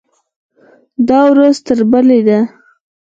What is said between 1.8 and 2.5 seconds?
بلې ده.